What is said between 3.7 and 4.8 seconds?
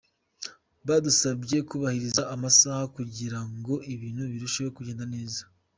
ibintu birusheho